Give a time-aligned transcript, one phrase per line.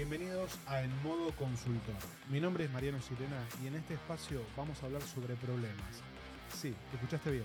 [0.00, 1.94] Bienvenidos a En Modo Consultor.
[2.30, 6.00] Mi nombre es Mariano Sirena y en este espacio vamos a hablar sobre problemas.
[6.48, 7.44] Sí, escuchaste bien.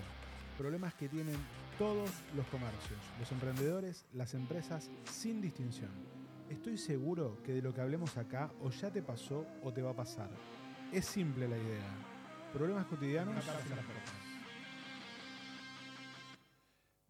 [0.56, 1.36] Problemas que tienen
[1.76, 5.90] todos los comercios, los emprendedores, las empresas, sin distinción.
[6.48, 9.90] Estoy seguro que de lo que hablemos acá o ya te pasó o te va
[9.90, 10.30] a pasar.
[10.90, 11.90] Es simple la idea.
[12.54, 13.44] Problemas cotidianos.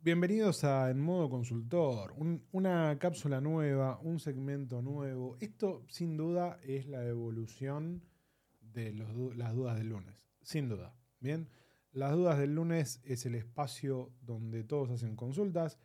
[0.06, 5.36] Bienvenidos a En Modo Consultor, un- una cápsula nueva, un segmento nuevo.
[5.40, 8.04] Esto sin duda es la evolución
[8.60, 9.12] de las
[9.52, 10.94] dudas del lunes, sin duda.
[11.18, 11.48] Bien,
[11.90, 15.76] las dudas del lunes es el espacio donde todos hacen consultas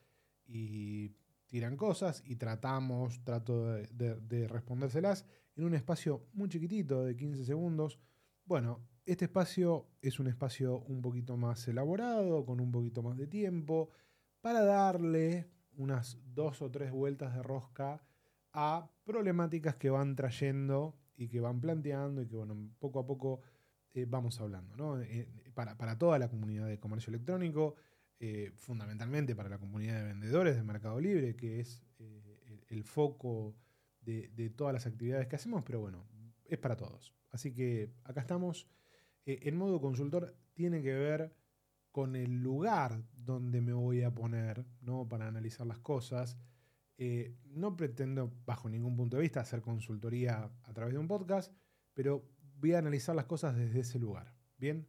[0.46, 1.16] y
[1.48, 5.26] tiran cosas y tratamos, trato de, de- de respondérselas
[5.56, 7.98] en un espacio muy chiquitito de 15 segundos.
[8.46, 13.26] Bueno, este espacio es un espacio un poquito más elaborado, con un poquito más de
[13.26, 13.90] tiempo,
[14.42, 15.48] para darle
[15.78, 18.02] unas dos o tres vueltas de rosca
[18.54, 23.42] a problemáticas que van trayendo y que van planteando y que, bueno, poco a poco
[23.94, 25.00] eh, vamos hablando, ¿no?
[25.00, 27.76] Eh, para, para toda la comunidad de comercio electrónico,
[28.20, 31.84] eh, fundamentalmente para la comunidad de vendedores de Mercado Libre, que es
[32.70, 33.56] el, foco
[34.00, 36.06] de, de todas las actividades que hacemos, pero bueno,
[36.46, 37.14] es para todos.
[37.32, 38.68] Así que acá estamos.
[39.26, 41.34] En modo consultor tiene que ver
[41.92, 45.08] con el lugar donde me voy a poner ¿no?
[45.08, 46.38] para analizar las cosas.
[46.98, 51.54] Eh, no pretendo, bajo ningún punto de vista, hacer consultoría a través de un podcast,
[51.94, 52.24] pero
[52.58, 54.88] voy a analizar las cosas desde ese lugar, ¿bien?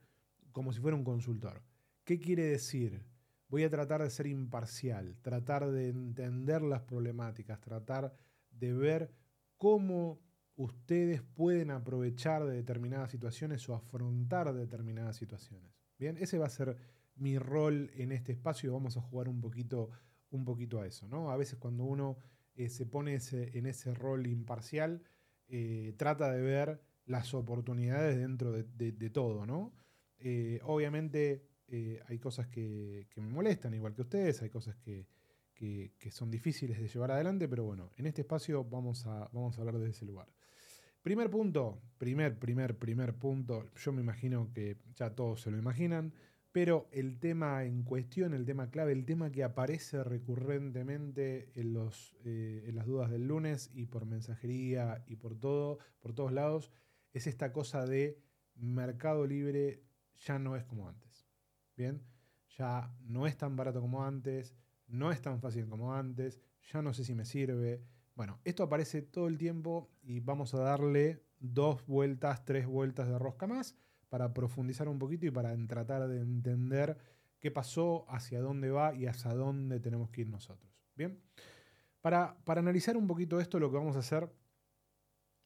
[0.53, 1.63] Como si fuera un consultor.
[2.05, 3.05] ¿Qué quiere decir?
[3.49, 8.15] Voy a tratar de ser imparcial, tratar de entender las problemáticas, tratar
[8.51, 9.11] de ver
[9.57, 10.21] cómo
[10.57, 15.82] ustedes pueden aprovechar de determinadas situaciones o afrontar determinadas situaciones.
[16.03, 16.77] Bien, ese va a ser
[17.15, 19.91] mi rol en este espacio y vamos a jugar un poquito,
[20.31, 21.07] un poquito a eso.
[21.07, 21.31] ¿no?
[21.31, 22.17] A veces cuando uno
[22.57, 25.05] eh, se pone ese- en ese rol imparcial,
[25.47, 29.47] eh, trata de ver las oportunidades dentro de, todo.
[29.47, 29.75] ¿no?
[30.19, 31.47] Eh, obviamente
[32.09, 35.07] hay cosas que, que me molestan, igual que ustedes, hay cosas que,
[35.55, 39.57] que- que son difíciles de llevar adelante, pero bueno, en este espacio vamos a, vamos
[39.57, 40.27] a hablar desde ese lugar.
[41.03, 46.15] Primer punto, primer, primer, primer punto, yo me imagino que ya todos se lo imaginan,
[46.53, 52.15] pero el tema en cuestión, el tema clave, el tema que aparece recurrentemente en, los,
[52.25, 56.71] eh, en las dudas del lunes y por mensajería y por todo, por todos lados,
[57.13, 58.23] es esta cosa de
[58.55, 59.83] Mercado Libre
[60.25, 61.27] ya no es como antes.
[61.77, 62.01] Bien,
[62.57, 64.55] ya no es tan barato como antes,
[64.87, 66.41] no es tan fácil como antes,
[66.73, 67.83] ya no sé si me sirve.
[68.15, 73.19] Bueno, esto aparece todo el tiempo y vamos a darle dos vueltas, tres vueltas de
[73.19, 73.77] rosca más
[74.09, 76.99] para profundizar un poquito y para tratar de entender
[77.41, 80.71] qué pasó, hacia dónde va y hacia dónde tenemos que ir nosotros.
[80.95, 81.21] Bien,
[82.01, 84.31] para, para analizar un poquito esto, lo que vamos a hacer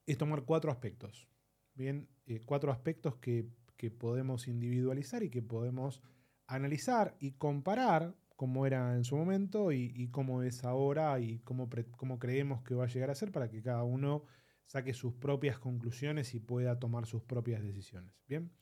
[0.04, 1.28] es tomar cuatro aspectos.
[1.74, 6.02] Bien, eh, cuatro aspectos que, que podemos individualizar y que podemos
[6.46, 12.18] analizar y comparar cómo era en su momento y, cómo es ahora y cómo, cómo
[12.18, 14.24] creemos que va a llegar a ser para que cada uno
[14.66, 18.12] saque sus propias conclusiones y pueda tomar sus propias decisiones.
[18.28, 18.52] Bien.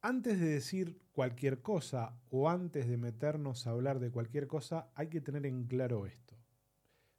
[0.00, 5.08] Antes de decir cualquier cosa o antes de meternos a hablar de cualquier cosa, hay
[5.08, 6.36] que tener en claro esto.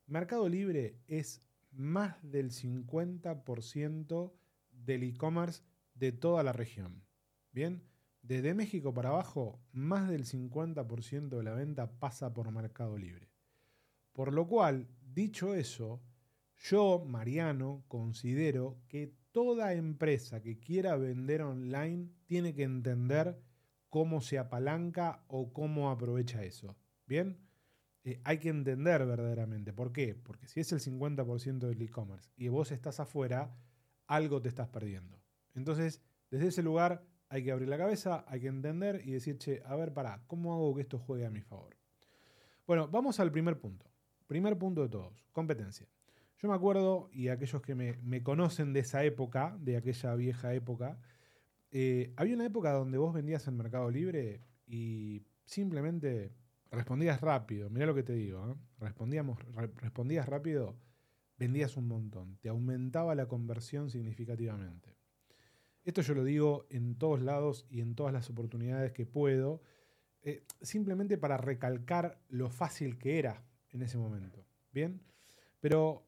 [0.08, 4.34] Mercado Libre es más del 50%
[4.72, 5.62] del e-commerce
[5.94, 7.04] de toda la región.
[7.52, 7.84] Bien,
[8.22, 13.30] desde México para abajo, más del 50% de la venta pasa por Mercado Libre.
[14.14, 16.02] Por lo cual, dicho eso,
[16.58, 23.40] yo, Mariano, considero que toda empresa que quiera vender online tiene que entender
[23.90, 26.76] cómo se apalanca o cómo aprovecha eso.
[27.06, 27.40] ¿Bien?
[28.04, 29.74] Eh, hay que entender verdaderamente.
[29.74, 30.16] ¿Por qué?
[30.16, 33.56] Porque si es el 50% del e-commerce y vos estás afuera,
[34.08, 35.22] algo te estás perdiendo.
[35.56, 39.62] Entonces, desde ese lugar hay que abrir la cabeza, hay que entender y decir, che,
[39.66, 41.76] a ver, pará, ¿cómo hago que esto juegue a mi favor?
[42.66, 43.86] Bueno, vamos al primer punto.
[44.28, 45.88] Primer punto de todos, competencia.
[46.38, 51.00] Yo me acuerdo, y aquellos que me, conocen de esa época, de aquella vieja época,
[51.72, 56.32] eh, había una época donde vos vendías en Mercado Libre y simplemente
[56.72, 57.70] respondías rápido.
[57.70, 58.56] Mirá lo que te digo, ¿eh?
[58.80, 60.78] Respondíamos, re- respondías rápido,
[61.38, 62.38] vendías un montón.
[62.38, 64.99] Te aumentaba la conversión significativamente.
[65.84, 69.62] Esto yo lo digo en todos lados y en todas las oportunidades que puedo,
[70.22, 74.46] eh, simplemente para recalcar lo fácil que era en ese momento.
[74.72, 75.02] Bien,
[75.60, 76.06] pero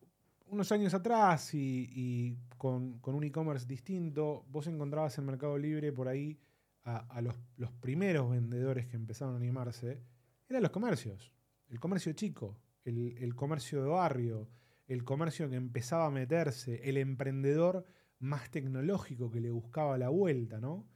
[0.47, 6.07] unos años atrás y, con, con un e-commerce distinto, vos encontrabas en Mercado Libre por
[6.07, 6.37] ahí
[6.83, 10.01] a, a los, los primeros vendedores que empezaron a animarse,
[10.49, 11.31] eran los comercios,
[11.69, 14.49] el comercio chico, el, el comercio de barrio,
[14.87, 17.85] el comercio que empezaba a meterse, el emprendedor
[18.21, 20.87] más tecnológico que le buscaba la vuelta, ¿no?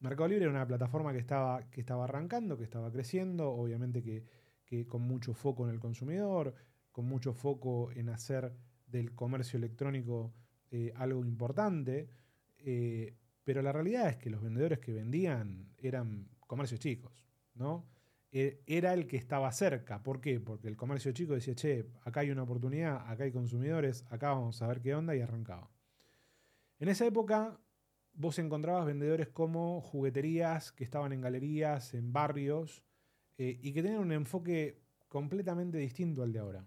[0.00, 4.86] Mercado Libre era una plataforma que estaba, que estaba arrancando, que estaba creciendo, obviamente que,
[4.86, 6.54] con mucho foco en el consumidor,
[6.90, 8.54] con mucho foco en hacer
[8.86, 10.34] del comercio electrónico
[10.70, 12.08] eh, algo importante,
[12.56, 13.14] eh,
[13.44, 17.12] pero la realidad es que los vendedores que vendían eran comercios chicos,
[17.54, 17.86] ¿no?
[18.32, 20.02] E, era el que estaba cerca.
[20.02, 20.40] ¿Por qué?
[20.40, 24.62] Porque el comercio chico decía, che, acá hay una oportunidad, acá hay consumidores, acá vamos
[24.62, 25.70] a ver qué onda y arrancaba.
[26.82, 27.60] En esa época
[28.12, 32.82] vos encontrabas vendedores como jugueterías que estaban en galerías, en barrios,
[33.38, 36.66] eh, y que tenían un enfoque completamente distinto al de ahora.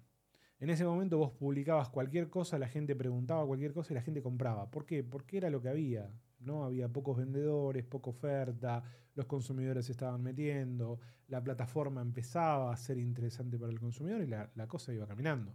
[0.59, 4.21] En ese momento vos publicabas cualquier cosa, la gente preguntaba cualquier cosa y la gente
[4.21, 4.71] compraba.
[4.71, 5.03] ¿Por qué?
[5.03, 6.09] Porque era lo que había.
[6.39, 6.63] ¿no?
[6.63, 8.83] Había pocos vendedores, poca oferta,
[9.15, 10.97] los consumidores se estaban metiendo,
[11.27, 15.53] la plataforma empezaba a ser interesante para el consumidor y la, cosa iba caminando.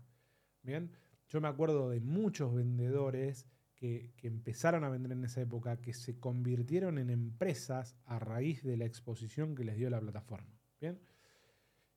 [0.62, 0.92] Bien,
[1.30, 3.46] yo me acuerdo de muchos vendedores
[3.81, 8.77] que, empezaron a vender en esa época, que se convirtieron en empresas a raíz de
[8.77, 10.55] la exposición que les dio la plataforma.
[10.81, 11.00] Bien,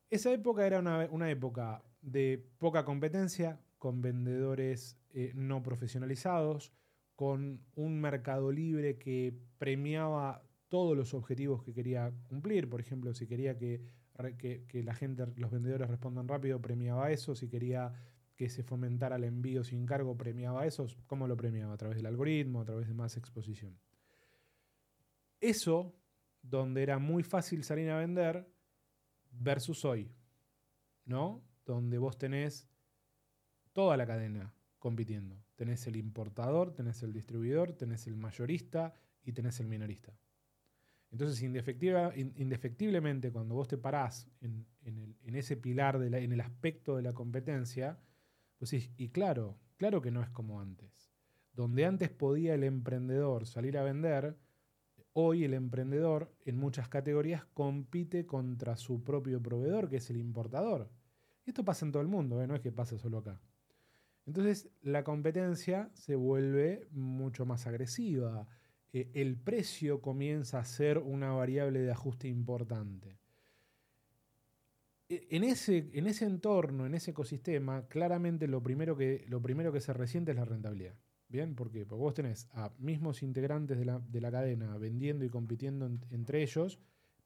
[0.10, 6.72] esa época era una, época de poca competencia, con vendedores eh, no profesionalizados,
[7.18, 12.70] con un mercado libre que premiaba todos los objetivos que quería cumplir.
[12.70, 13.82] Por ejemplo, si quería que,
[14.72, 17.36] la gente, los vendedores respondan rápido, premiaba eso.
[17.36, 17.94] Si quería
[18.44, 20.86] que se fomentara el envío sin cargo, premiaba eso.
[21.07, 21.74] ¿Cómo lo premiaba?
[21.74, 23.80] A través del algoritmo, a través de más exposición.
[25.40, 25.95] Eso,
[26.42, 28.45] donde era muy fácil salir a vender,
[29.31, 30.12] versus hoy,
[31.06, 31.42] ¿no?
[31.66, 32.68] Donde vos tenés
[33.72, 35.42] toda la cadena compitiendo.
[35.56, 38.94] Tenés el importador, tenés el distribuidor, tenés el mayorista
[39.24, 40.13] y tenés el minorista.
[41.12, 44.66] Entonces, indefectiblemente, cuando vos te parás en,
[45.34, 48.00] ese pilar, en el aspecto de la competencia,
[48.71, 51.12] y claro, claro que no es como antes.
[51.54, 54.38] Donde antes podía el emprendedor salir a vender,
[55.13, 60.89] hoy el emprendedor en muchas categorías compite contra su propio proveedor, que es el importador.
[61.45, 62.48] Esto pasa en todo el mundo, ¿eh?
[62.48, 63.42] no es que pase solo acá.
[64.25, 68.48] Entonces la competencia se vuelve mucho más agresiva
[68.94, 73.18] eh, el precio comienza a ser una variable de ajuste importante.
[75.13, 79.71] E, en ese, en ese entorno, en ese ecosistema, claramente lo primero, que, lo primero
[79.71, 80.95] que se resiente es la rentabilidad.
[81.30, 81.56] ¿Bien?
[81.56, 86.80] Porque vos tenés a mismos integrantes de la, cadena vendiendo y compitiendo entre ellos,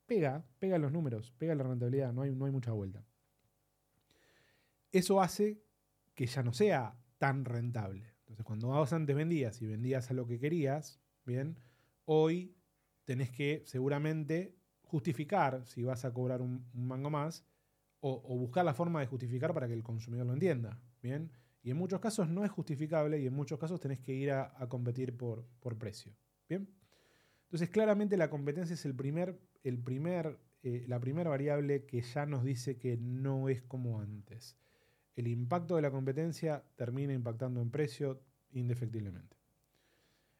[0.05, 3.03] pega, pega los números, pega la rentabilidad, no hay, no hay mucha vuelta.
[4.93, 5.61] Eso hace
[6.15, 8.13] que ya no sea tan rentable.
[8.19, 11.57] Entonces, cuando vos antes vendías y vendías a lo que querías, Bien,
[12.05, 12.55] hoy
[13.03, 17.45] tenés que seguramente justificar si vas a cobrar un, mango más
[17.99, 20.79] o, buscar la forma de justificar para que el consumidor lo entienda.
[21.01, 21.31] Bien,
[21.63, 24.67] y en muchos casos no es justificable y en muchos casos tenés que ir a,
[24.69, 26.13] competir por, por, precio.
[26.47, 26.69] Bien,
[27.43, 32.25] entonces claramente la competencia es el primer, el primer, eh, la primera variable que ya
[32.25, 34.57] nos dice que no es como antes.
[35.15, 38.21] El impacto de la competencia termina impactando en precio
[38.51, 39.35] indefectiblemente.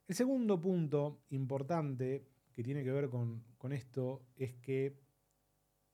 [0.07, 4.97] El segundo punto importante que tiene que ver con, esto es que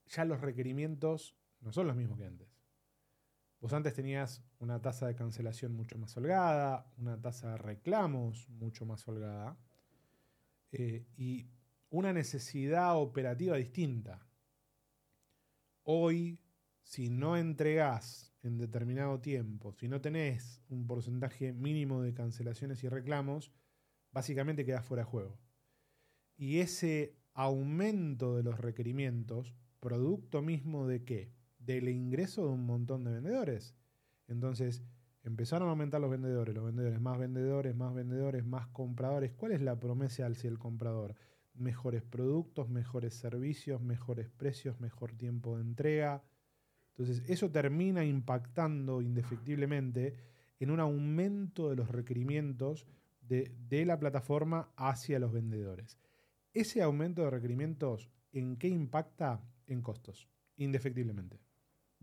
[0.05, 2.48] ya los requerimientos no son los mismos que antes.
[3.60, 8.86] Vos antes tenías una tasa de cancelación mucho más holgada, una tasa de reclamos mucho
[8.86, 9.58] más holgada
[10.72, 11.48] eh, y
[11.89, 14.27] una necesidad operativa distinta.
[15.84, 16.41] Hoy,
[16.82, 22.89] si no entregás en determinado tiempo, si no tenés un porcentaje mínimo de cancelaciones y
[22.89, 23.53] reclamos,
[24.12, 25.39] básicamente queda fuera de juego.
[26.36, 31.32] Y ese aumento de los requerimientos, producto mismo de qué?
[31.65, 33.75] Del ingreso de un montón de vendedores.
[34.27, 34.84] Entonces,
[35.24, 39.32] empezaron a aumentar los vendedores, los vendedores, más vendedores, más vendedores, más compradores.
[39.34, 41.15] ¿Cuál es la promesa hacia el comprador?
[41.53, 46.24] Mejores productos, mejores servicios, mejores precios, mejor tiempo de entrega.
[46.89, 50.15] Entonces, eso termina impactando indefectiblemente
[50.60, 52.88] en un aumento de los requerimientos
[53.22, 55.98] de, la plataforma hacia los vendedores.
[56.53, 59.41] Ese aumento de requerimientos, ¿en qué impacta?
[59.65, 60.27] En costos,
[60.58, 61.39] indefectiblemente.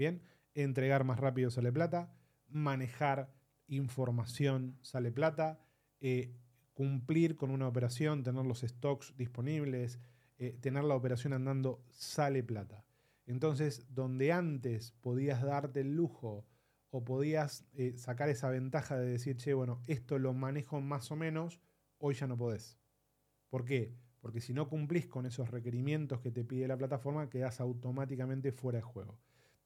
[0.00, 0.22] Bien,
[0.54, 2.10] entregar más rápido sale plata,
[2.48, 3.30] manejar
[3.66, 5.60] información sale plata,
[6.00, 6.34] eh,
[6.72, 10.00] cumplir con una operación, tener los stocks disponibles,
[10.38, 12.86] eh, tener la operación andando sale plata.
[13.26, 16.46] Entonces, donde antes podías darte el lujo
[16.88, 21.16] o podías eh, sacar esa ventaja de decir, che, bueno, esto lo manejo más o
[21.16, 21.60] menos,
[21.98, 22.78] hoy ya no podés.
[23.50, 23.94] ¿Por qué?
[24.20, 28.78] Porque si no cumplís con esos requerimientos que te pide la plataforma, quedás automáticamente fuera
[28.78, 29.18] de juego.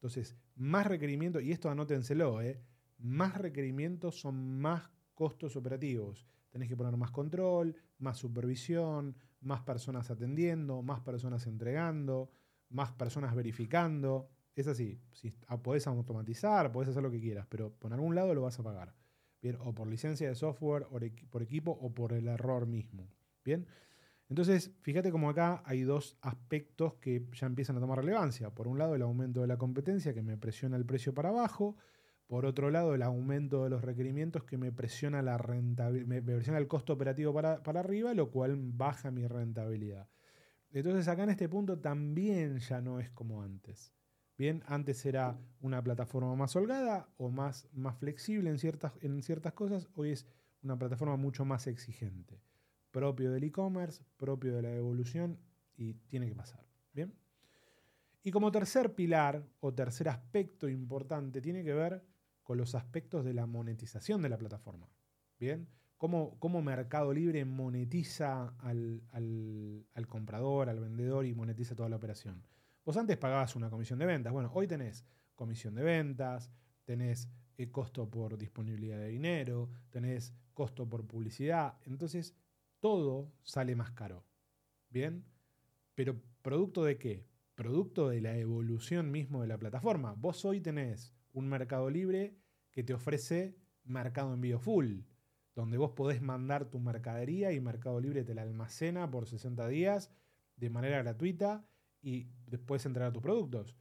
[0.05, 2.61] Entonces, más requerimientos, y esto anótenselo, ¿eh?
[2.99, 6.27] más requerimientos son más costos operativos.
[6.51, 12.29] Tenés que poner más control, más supervisión, más personas atendiendo, más personas entregando,
[12.69, 14.29] más personas verificando.
[14.53, 15.31] Es así, si
[15.63, 18.93] podés automatizar, podés hacer lo que quieras, pero por algún lado lo vas a pagar.
[19.41, 20.99] Bien, o por licencia de software, o
[21.31, 23.09] por equipo, o por el error mismo.
[23.43, 23.65] Bien,
[24.29, 28.49] entonces fíjate como acá hay dos aspectos que ya empiezan a tomar relevancia.
[28.49, 31.75] Por un lado, el aumento de la competencia que me presiona el precio para abajo.
[32.27, 36.67] Por otro lado, el aumento de los requerimientos que me presiona la me presiona el
[36.67, 40.09] costo operativo para, para arriba, lo cual baja mi rentabilidad.
[40.71, 43.93] Entonces acá en este punto también ya no es como antes.
[44.37, 49.53] Bien, antes era una plataforma más holgada o más, más flexible en ciertas, en ciertas
[49.53, 50.27] cosas, hoy es
[50.61, 52.41] una plataforma mucho más exigente,
[52.95, 55.37] propio del e-commerce, propio de la evolución
[55.75, 56.65] y tiene que pasar.
[56.93, 57.13] Bien.
[58.23, 62.01] Y como tercer pilar o tercer aspecto importante tiene que ver
[62.41, 64.89] con los aspectos de la monetización de la plataforma.
[65.37, 71.97] Bien, cómo, cómo Mercado Libre monetiza al, al comprador, al vendedor y monetiza toda la
[71.97, 72.47] operación.
[72.85, 74.31] Vos antes pagabas una comisión de ventas.
[74.31, 75.03] Bueno, hoy tenés
[75.35, 76.49] comisión de ventas,
[76.85, 81.77] tenés eh, costo por disponibilidad de dinero, tenés costo por publicidad.
[81.83, 82.33] Entonces,
[82.85, 84.23] todo sale más caro.
[84.91, 85.25] ¿Bien?
[85.95, 87.25] Pero ¿producto de qué?
[87.55, 90.13] Producto de la evolución mismo de la plataforma.
[90.13, 92.37] Vos hoy tenés un mercado libre
[92.69, 94.99] que te ofrece mercado envío full,
[95.55, 100.11] donde vos podés mandar tu mercadería y Mercado Libre te la almacena por 60 días
[100.55, 101.65] de manera gratuita
[102.03, 103.75] y después entregar tus productos.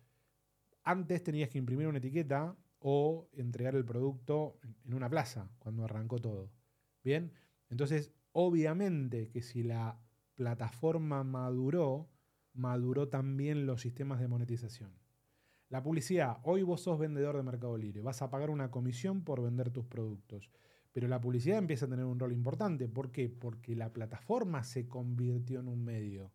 [0.83, 6.23] Antes tenías que imprimir una etiqueta o entregar el producto en una plaza cuando arrancó
[6.23, 6.51] todo.
[7.03, 7.35] Bien,
[7.69, 9.99] entonces obviamente que si la
[10.35, 12.11] plataforma maduró,
[12.53, 14.93] maduró también los sistemas de monetización.
[15.69, 19.43] La publicidad, hoy vos sos vendedor de Mercado Libre, vas a pagar una comisión por
[19.43, 20.51] vender tus productos,
[20.93, 22.89] pero la publicidad empieza a tener un rol importante.
[22.89, 23.29] ¿Por qué?
[23.29, 26.33] Porque la plataforma se convirtió en un medio.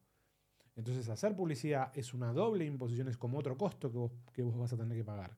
[0.76, 4.78] Entonces, hacer publicidad es una doble imposición, es como otro costo que vos, vas a
[4.78, 5.38] tener que pagar.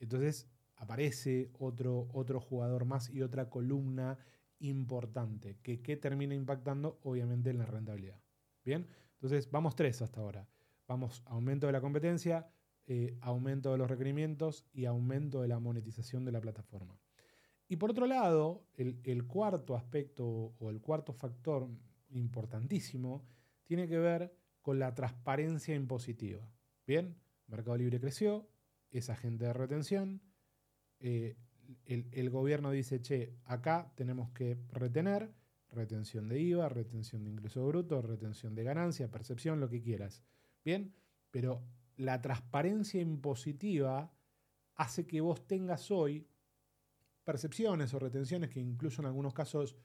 [0.00, 4.18] Entonces, aparece otro, otro jugador más y otra columna
[4.60, 8.20] importante, que, termina impactando obviamente en la rentabilidad.
[8.64, 10.48] Bien, entonces vamos tres hasta ahora.
[10.86, 12.48] Vamos aumento de la competencia,
[12.86, 16.98] eh, aumento de los requerimientos y aumento de la monetización de la plataforma.
[17.68, 21.68] Y por otro lado, el cuarto aspecto o el cuarto factor
[22.08, 23.24] importantísimo
[23.64, 26.52] tiene que ver con la transparencia impositiva.
[26.86, 28.48] Bien, Mercado Libre creció,
[28.90, 30.20] es agente de retención,
[30.98, 31.36] eh,
[31.84, 35.32] el, gobierno dice, che, acá tenemos que retener,
[35.70, 40.22] retención de IVA, retención de ingreso bruto, retención de ganancia, percepción, lo que quieras.
[40.64, 40.94] Bien,
[41.30, 41.62] pero
[41.96, 44.12] la transparencia impositiva
[44.76, 46.26] hace que vos tengas hoy
[47.24, 49.76] percepciones o retenciones que incluso en algunos casos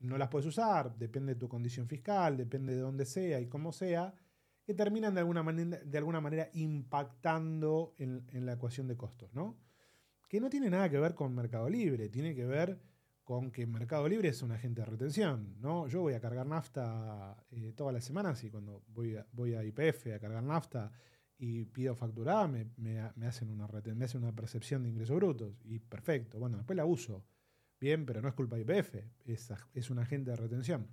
[0.00, 3.72] no las puedes usar, depende de tu condición fiscal, depende de dónde sea y cómo
[3.72, 4.14] sea,
[4.64, 9.56] que terminan de alguna manera, de alguna manera impactando en, la ecuación de costos, ¿no?
[10.34, 12.76] Que no tiene nada que ver con Mercado Libre, tiene que ver
[13.22, 15.86] con que Mercado Libre es un agente de retención, ¿no?
[15.86, 19.62] Yo voy a cargar nafta eh, todas las semanas y cuando voy a, voy a
[19.62, 20.90] IPF a cargar nafta
[21.38, 26.40] y pido facturada, me, hacen una me hacen una percepción de ingresos brutos y perfecto,
[26.40, 27.24] bueno, después la uso
[27.78, 28.94] Bien, pero no es culpa de IPF,
[29.26, 30.88] es, es un agente de retención.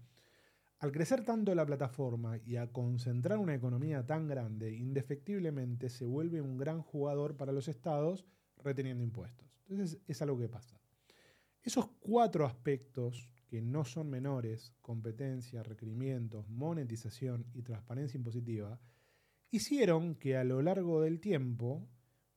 [0.78, 6.42] Al crecer tanto la plataforma y a concentrar una economía tan grande, indefectiblemente se vuelve
[6.42, 8.28] un gran jugador para los estados
[8.64, 9.48] reteniendo impuestos.
[9.70, 10.80] Entonces es algo que pasa.
[11.62, 18.80] Esos cuatro aspectos que no son menores, competencia, requerimientos, monetización y transparencia impositiva,
[19.52, 21.88] hicieron que a lo largo del tiempo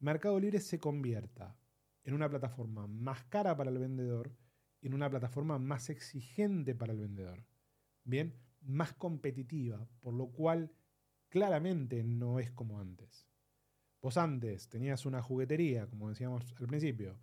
[0.01, 1.57] Mercado Libre se convierta
[2.03, 4.37] en una plataforma más cara para el vendedor
[4.85, 7.43] en una plataforma más exigente para el vendedor.
[8.05, 10.71] Bien, más competitiva, por lo cual
[11.31, 13.27] claramente no es como antes.
[14.05, 17.19] Vos antes tenías una juguetería, como decíamos al principio,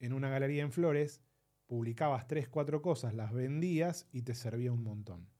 [0.00, 1.22] en una galería en flores,
[1.66, 5.30] publicabas tres, cuatro cosas, las vendías y te servía un montón.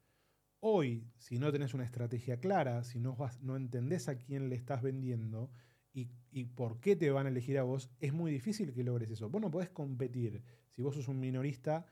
[0.58, 4.80] Hoy, si no tenés una estrategia clara, si no, no entendés a quién le estás
[4.80, 5.50] vendiendo
[5.92, 9.10] y, y, por qué te van a elegir a vos, es muy difícil que logres
[9.10, 9.28] eso.
[9.28, 11.84] Vos no podés competir si vos sos un minorista,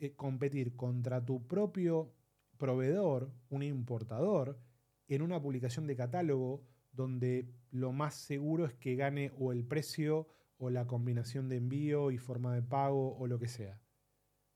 [0.00, 2.12] eh, competir contra tu propio
[2.56, 4.58] proveedor, un importador,
[5.06, 6.64] en una publicación de catálogo
[6.98, 10.26] donde lo más seguro es que gane o el precio
[10.56, 13.80] o la combinación de envío y forma de pago o lo que sea.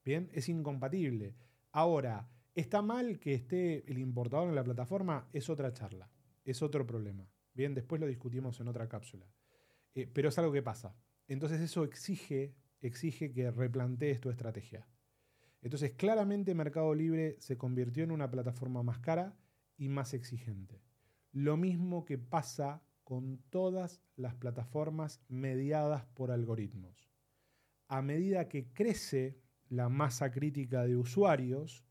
[0.04, 1.36] Bien, es incompatible.
[1.70, 5.28] Ahora, ¿está mal que esté el importador en la plataforma?
[5.32, 6.10] Es otra charla,
[6.44, 7.30] es otro problema.
[7.54, 9.26] Bien, después lo discutimos en otra cápsula.
[9.94, 10.96] Eh, pero es algo que pasa.
[11.28, 14.86] Entonces eso exige exige que replantees tu estrategia.
[15.62, 19.36] Entonces, claramente Mercado Libre se convirtió en una plataforma más cara
[19.76, 20.82] y más exigente.
[21.32, 27.10] Lo mismo que pasa con todas las plataformas mediadas por algoritmos.
[27.88, 31.84] A medida que crece la masa crítica de usuarios,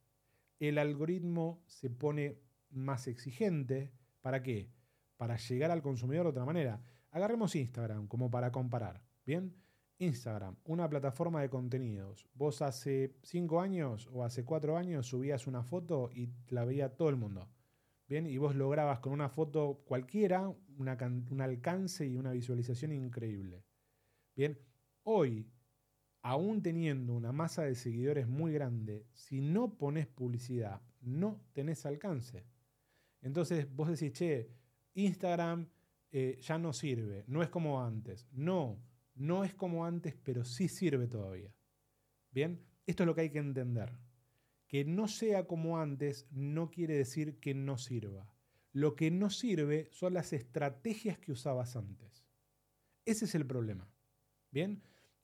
[0.60, 3.92] el algoritmo se pone más exigente.
[4.22, 4.72] ¿Para qué?
[5.18, 6.82] Para llegar al consumidor de otra manera.
[7.10, 9.04] Agarremos Instagram como para comparar.
[9.26, 9.56] Bien,
[9.98, 12.28] Instagram, una plataforma de contenidos.
[12.34, 17.10] Vos hace cinco años o hace cuatro años subías una foto y la veía todo
[17.10, 17.48] el mundo.
[18.12, 23.63] Bien, y vos lograbas con una foto cualquiera un alcance y una visualización increíble.
[24.36, 24.60] Bien,
[25.03, 25.50] hoy,
[26.22, 32.44] aún teniendo una masa de seguidores muy grande, si no pones publicidad, no tenés alcance.
[33.22, 34.51] Entonces vos decís, che,
[34.94, 35.70] Instagram
[36.12, 38.27] eh, ya no sirve, no es como antes.
[38.34, 38.77] No,
[39.15, 41.56] no es como antes, pero sí sirve todavía.
[42.30, 43.89] Bien, esto es lo que hay que entender.
[44.72, 48.34] Que no sea como antes no quiere decir que no sirva.
[48.72, 52.25] Lo que no sirve son las estrategias que usabas antes.
[53.04, 53.92] Ese es el problema.
[54.50, 54.82] Bien,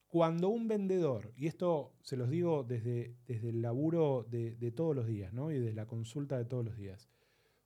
[0.08, 4.94] cuando un vendedor, y esto se los digo desde, desde el laburo de, de todos
[4.94, 5.50] los días, ¿no?
[5.50, 7.10] Y desde la consulta de todos los días.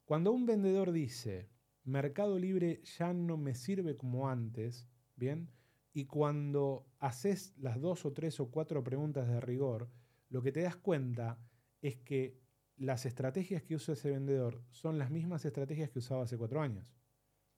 [0.06, 1.50] Cuando un vendedor dice,
[1.84, 5.50] Mercado Libre ya no me sirve como antes, ¿bien?
[5.94, 9.90] Y cuando haces las dos o tres o cuatro preguntas de rigor,
[10.30, 11.40] lo que te das cuenta
[11.82, 12.40] es que
[12.78, 16.96] las estrategias que usa ese vendedor son las mismas estrategias que usaba hace cuatro años.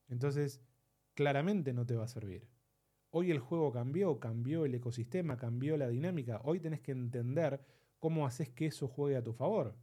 [0.09, 0.61] Entonces,
[1.13, 2.47] claramente no te va a servir.
[3.09, 6.41] Hoy el juego cambió, cambió el ecosistema, cambió la dinámica.
[6.43, 7.61] Hoy tenés que entender
[7.99, 9.77] cómo haces que eso juegue a tu favor.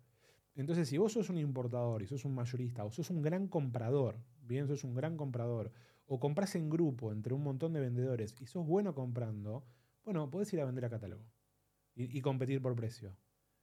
[0.57, 4.19] Entonces, si vos sos un importador y sos un mayorista o sos un gran comprador,
[4.43, 5.73] bien, sos un gran comprador,
[6.07, 9.65] o compras en grupo entre un montón de vendedores y sos bueno comprando,
[10.05, 11.25] bueno, podés ir a vender a catálogo
[11.95, 13.17] y, y competir por precio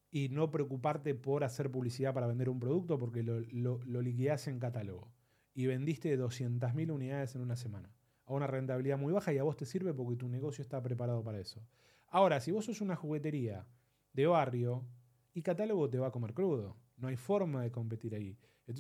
[0.09, 4.59] y no preocuparte por hacer publicidad para vender un producto porque lo, lo, liquidás en
[4.59, 5.11] catálogo.
[5.53, 7.91] Y vendiste 200.000 unidades en una semana.
[8.25, 11.23] A una rentabilidad muy baja y a vos te sirve porque tu negocio está preparado
[11.23, 11.65] para eso.
[12.07, 13.65] Ahora, si vos sos una juguetería
[14.13, 14.85] de barrio
[15.33, 16.75] y catálogo te va a comer crudo.
[16.97, 18.37] No hay forma de competir ahí.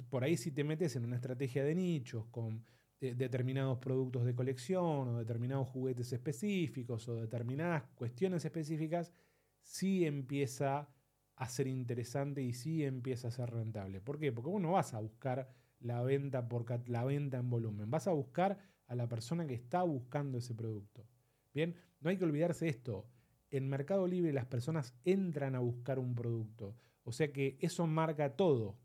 [0.09, 2.65] por ahí si te metes en una estrategia de nichos con
[2.99, 9.13] eh, determinados productos de colección o determinados juguetes específicos o determinadas cuestiones específicas,
[9.61, 10.89] sí empieza
[11.37, 14.01] a ser interesante y sí empieza a ser rentable.
[14.01, 14.31] ¿Por qué?
[14.31, 18.11] Porque vos no vas a buscar la venta, por la venta en volumen, vas a
[18.11, 21.07] buscar a la persona que está buscando ese producto.
[21.53, 23.07] Bien, no hay que olvidarse esto.
[23.51, 26.75] En Mercado Libre las personas entran a buscar un producto.
[27.03, 28.79] O sea que eso marca todo.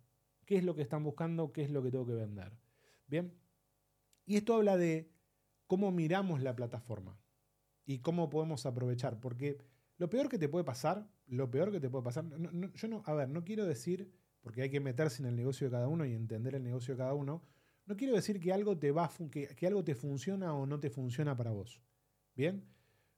[0.44, 1.52] ¿Qué es lo que están buscando?
[1.52, 2.52] ¿Qué es lo que tengo que vender?
[3.06, 3.32] Bien.
[4.26, 5.10] Y esto habla de
[5.66, 7.18] cómo miramos la plataforma
[7.86, 9.20] y cómo podemos aprovechar.
[9.20, 9.58] Porque
[10.02, 12.24] lo peor que te puede pasar, lo peor que te puede pasar,
[12.74, 14.10] yo no, a ver, no quiero decir,
[14.40, 16.98] porque hay que meterse en el negocio de cada uno y entender el negocio de
[16.98, 17.44] cada uno,
[17.86, 20.90] no quiero decir que algo te va, que, que algo te funciona o no te
[20.90, 21.80] funciona para vos.
[22.34, 22.64] Bien,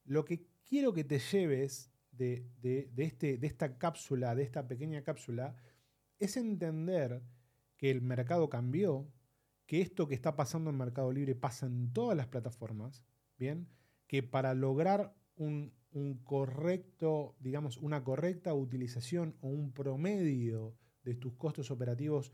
[0.04, 5.02] lo que quiero que te lleves de, de, este, de esta cápsula, de esta pequeña
[5.02, 5.56] cápsula,
[6.18, 7.22] es entender
[7.78, 9.10] que el mercado cambió,
[9.64, 13.06] que esto que está pasando en Mercado Libre pasa en todas las plataformas,
[13.38, 13.70] bien,
[14.06, 21.34] que para lograr un, un correcto, digamos, una correcta utilización o un promedio de tus
[21.34, 22.32] costos operativos,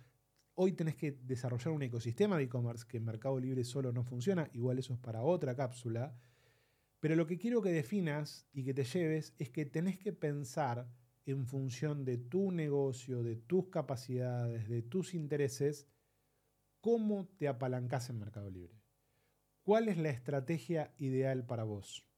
[0.55, 4.49] hoy tenés que desarrollar un ecosistema de e-commerce que en Mercado Libre solo no funciona,
[4.55, 6.16] igual eso es para otra cápsula,
[7.01, 10.90] pero lo que quiero que definas y que te lleves es que tenés que pensar
[11.27, 15.87] en función de tu negocio, de tus capacidades, de tus intereses,
[16.81, 18.81] cómo te apalancás en Mercado Libre.
[19.62, 22.10] ¿Cuál es la estrategia ideal para vos?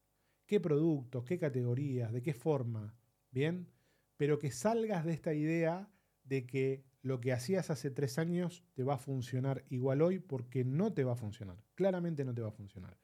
[0.52, 2.94] Qué productos, qué categorías, de qué forma,
[3.30, 3.70] ¿bien?
[4.18, 5.88] Pero que salgas de esta idea
[6.24, 10.62] de que lo que hacías hace tres años te va a funcionar igual hoy porque
[10.62, 11.64] no te va a funcionar.
[11.74, 12.98] Claramente no te va a funcionar.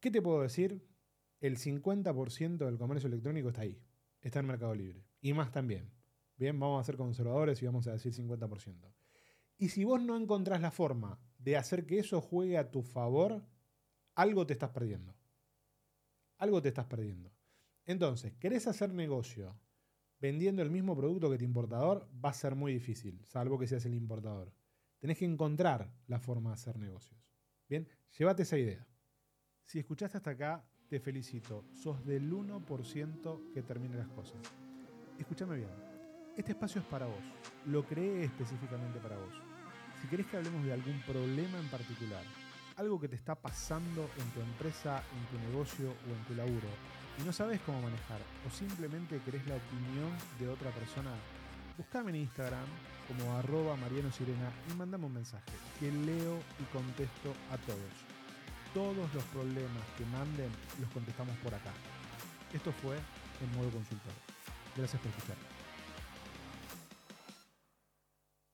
[0.00, 0.86] ¿Qué te puedo decir?
[1.40, 3.80] El 50% del comercio electrónico está ahí,
[4.20, 5.06] está en Mercado Libre.
[5.22, 5.90] Y más también.
[6.36, 8.92] Bien, vamos a ser conservadores y vamos a decir 50%.
[9.56, 13.42] Y si vos no encontrás la forma de hacer que eso juegue a tu favor,
[14.14, 15.21] algo te estás perdiendo
[16.42, 17.30] algo te estás perdiendo.
[17.84, 19.56] Entonces, ¿querés hacer negocio
[20.18, 22.08] vendiendo el mismo producto que tu importador?
[22.24, 24.52] Va a ser muy difícil, salvo que seas el importador.
[24.98, 27.20] Tenés que encontrar la forma de hacer negocios.
[27.68, 28.84] Bien, llévate esa idea.
[29.64, 31.64] Si escuchaste hasta acá, te felicito.
[31.74, 34.42] Sos del 1% que termina las cosas.
[35.20, 35.70] Escúchame bien.
[36.36, 37.24] Este espacio es para vos.
[37.66, 39.34] Lo creé específicamente para vos.
[40.00, 42.24] Si querés que hablemos de algún problema en particular,
[42.76, 46.68] algo que te está pasando en tu empresa, en tu negocio o en tu laburo,
[47.18, 51.10] y no sabes cómo manejar o simplemente querés la opinión de otra persona,
[51.76, 52.66] buscame en Instagram
[53.08, 57.92] como arroba Mariano Sirena y mandame un mensaje que leo y contesto a todos.
[58.72, 61.72] Todos los problemas que manden los contestamos por acá.
[62.52, 64.12] Esto fue el modo consultor.
[64.76, 65.61] Gracias por escuchar.